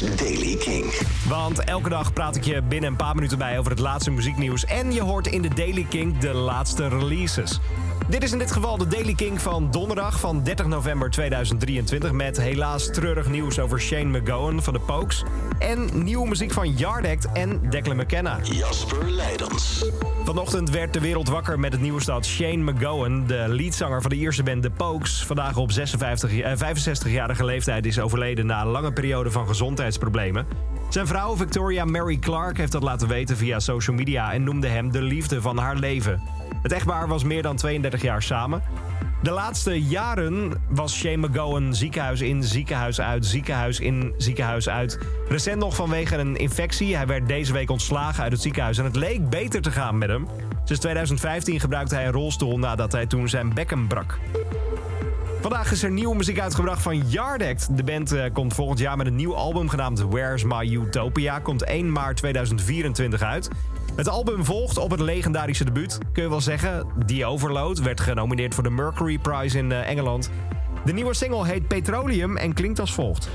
[0.00, 0.84] Daily King.
[1.28, 4.64] Want elke dag praat ik je binnen een paar minuten bij over het laatste muzieknieuws.
[4.64, 7.60] En je hoort in de Daily King de laatste releases.
[8.12, 12.12] Dit is in dit geval de Daily King van donderdag van 30 november 2023...
[12.12, 15.24] met helaas treurig nieuws over Shane McGowan van de Pokes...
[15.58, 18.38] en nieuwe muziek van Yard Act en Declan McKenna.
[18.42, 19.84] Jasper Leidens.
[20.24, 23.26] Vanochtend werd de wereld wakker met het nieuws dat Shane McGowan...
[23.26, 25.24] de leadzanger van de eerste band The Pokes...
[25.26, 28.46] vandaag op 56, eh, 65-jarige leeftijd is overleden...
[28.46, 30.46] na een lange periode van gezondheidsproblemen.
[30.88, 34.32] Zijn vrouw Victoria Mary Clark heeft dat laten weten via social media...
[34.32, 36.41] en noemde hem de liefde van haar leven.
[36.62, 38.62] Het echtpaar was meer dan 32 jaar samen.
[39.22, 44.98] De laatste jaren was Shane McGowan ziekenhuis in, ziekenhuis uit, ziekenhuis in, ziekenhuis uit.
[45.28, 46.96] Recent nog vanwege een infectie.
[46.96, 50.08] Hij werd deze week ontslagen uit het ziekenhuis en het leek beter te gaan met
[50.08, 50.26] hem.
[50.64, 54.18] Sinds 2015 gebruikte hij een rolstoel nadat hij toen zijn bekken brak.
[55.40, 57.76] Vandaag is er nieuwe muziek uitgebracht van Yard Act.
[57.76, 61.38] De band eh, komt volgend jaar met een nieuw album genaamd Where's My Utopia.
[61.38, 63.50] Komt 1 maart 2024 uit.
[63.96, 65.98] Het album volgt op het legendarische debuut.
[66.12, 70.30] Kun je wel zeggen, The Overload werd genomineerd voor de Mercury Prize in eh, Engeland.
[70.84, 73.28] De nieuwe single heet Petroleum en klinkt als volgt.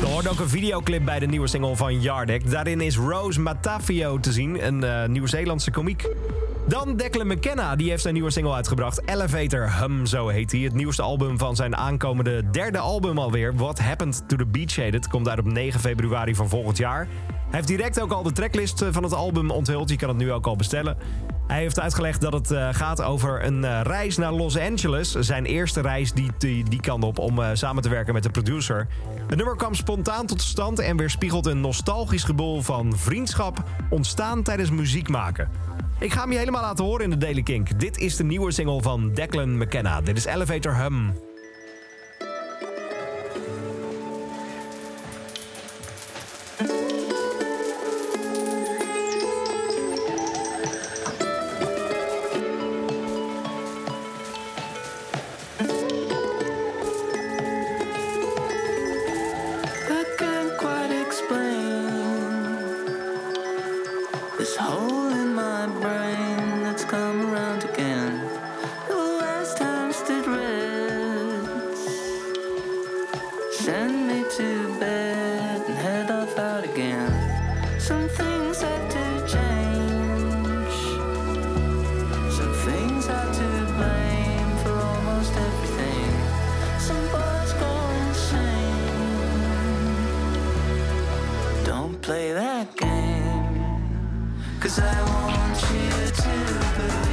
[0.00, 2.50] Er hoort ook een videoclip bij de nieuwe single van Yardek.
[2.50, 6.08] Daarin is Rose Matafio te zien, een uh, Nieuw-Zeelandse komiek.
[6.70, 9.08] Dan Declan McKenna, die heeft zijn nieuwe single uitgebracht.
[9.08, 10.60] Elevator Hum, zo heet hij.
[10.60, 13.54] Het nieuwste album van zijn aankomende derde album alweer.
[13.54, 15.08] What Happened to the Beach heet het.
[15.08, 17.08] Komt uit op 9 februari van volgend jaar.
[17.28, 19.90] Hij heeft direct ook al de tracklist van het album onthuld.
[19.90, 20.96] Je kan het nu ook al bestellen.
[21.46, 25.10] Hij heeft uitgelegd dat het uh, gaat over een uh, reis naar Los Angeles.
[25.10, 28.86] Zijn eerste reis die, die, die kant op om samen te werken met de producer.
[29.26, 33.64] Het nummer kwam spontaan tot stand en weerspiegelt een nostalgisch gevoel van vriendschap...
[33.88, 35.48] ontstaan tijdens muziek maken.
[36.00, 37.78] Ik ga hem je helemaal laten horen in de Daily Kink.
[37.78, 40.00] Dit is de nieuwe single van Declan McKenna.
[40.00, 41.12] Dit is Elevator Hum.
[92.10, 94.34] Play that game.
[94.58, 97.09] Cause I want you to believe.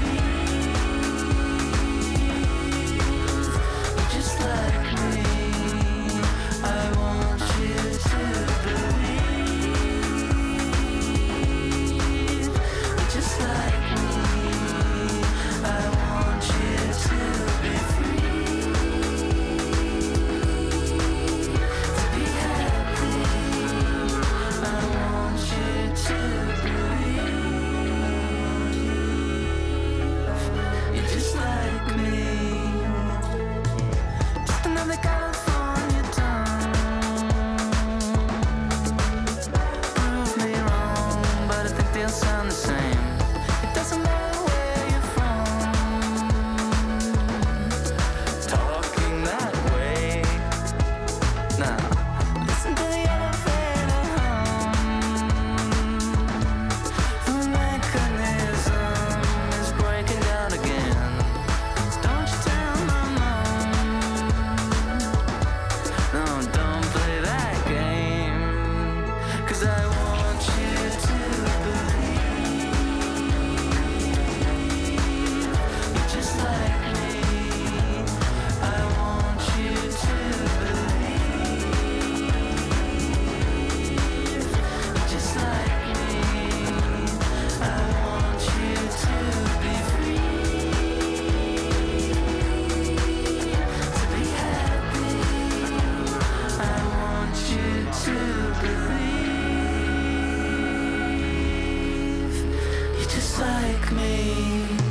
[103.61, 104.86] Like me.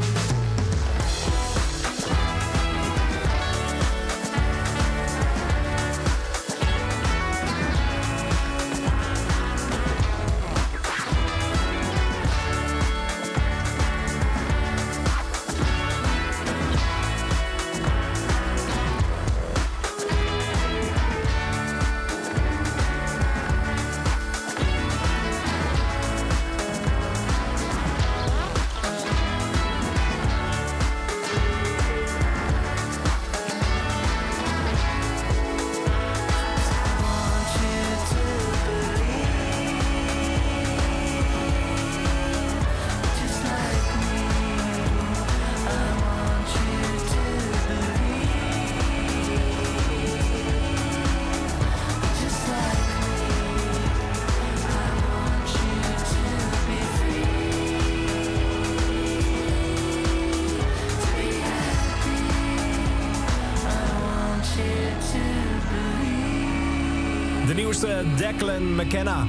[67.55, 69.27] Nieuwste Declan McKenna.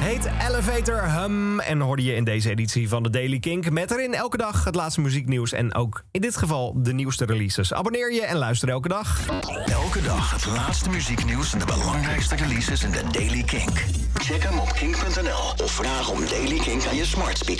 [0.00, 3.70] Heet Elevator Hum en hoorde je in deze editie van de Daily Kink...
[3.70, 7.72] met erin elke dag het laatste muzieknieuws en ook in dit geval de nieuwste releases.
[7.72, 9.26] Abonneer je en luister elke dag.
[9.66, 13.84] Elke dag het laatste muzieknieuws en de belangrijkste releases in de Daily Kink.
[14.14, 17.58] Check hem op kink.nl of vraag om Daily Kink aan je smart speaker.